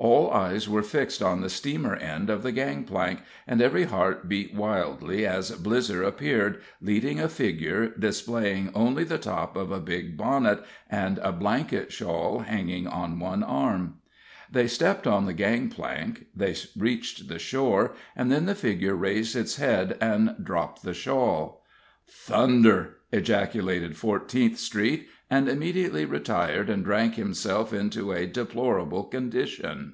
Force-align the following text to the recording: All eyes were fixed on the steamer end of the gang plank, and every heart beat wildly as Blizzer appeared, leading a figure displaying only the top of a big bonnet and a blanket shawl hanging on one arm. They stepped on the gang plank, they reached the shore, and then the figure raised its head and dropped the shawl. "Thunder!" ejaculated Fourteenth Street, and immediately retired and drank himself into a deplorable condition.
All 0.00 0.30
eyes 0.30 0.68
were 0.68 0.84
fixed 0.84 1.20
on 1.24 1.40
the 1.40 1.50
steamer 1.50 1.96
end 1.96 2.30
of 2.30 2.44
the 2.44 2.52
gang 2.52 2.84
plank, 2.84 3.18
and 3.48 3.60
every 3.60 3.82
heart 3.82 4.28
beat 4.28 4.54
wildly 4.54 5.26
as 5.26 5.50
Blizzer 5.50 6.06
appeared, 6.06 6.62
leading 6.80 7.18
a 7.18 7.28
figure 7.28 7.88
displaying 7.98 8.70
only 8.76 9.02
the 9.02 9.18
top 9.18 9.56
of 9.56 9.72
a 9.72 9.80
big 9.80 10.16
bonnet 10.16 10.62
and 10.88 11.18
a 11.18 11.32
blanket 11.32 11.90
shawl 11.92 12.38
hanging 12.46 12.86
on 12.86 13.18
one 13.18 13.42
arm. 13.42 13.94
They 14.48 14.68
stepped 14.68 15.08
on 15.08 15.26
the 15.26 15.32
gang 15.34 15.68
plank, 15.68 16.26
they 16.32 16.54
reached 16.78 17.26
the 17.26 17.40
shore, 17.40 17.90
and 18.14 18.30
then 18.30 18.46
the 18.46 18.54
figure 18.54 18.94
raised 18.94 19.34
its 19.34 19.56
head 19.56 19.98
and 20.00 20.36
dropped 20.40 20.84
the 20.84 20.94
shawl. 20.94 21.64
"Thunder!" 22.06 22.94
ejaculated 23.10 23.96
Fourteenth 23.96 24.58
Street, 24.58 25.08
and 25.30 25.46
immediately 25.46 26.06
retired 26.06 26.70
and 26.70 26.84
drank 26.84 27.16
himself 27.16 27.70
into 27.70 28.12
a 28.12 28.26
deplorable 28.26 29.04
condition. 29.04 29.92